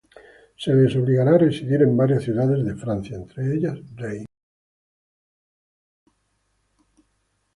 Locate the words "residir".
1.43-1.81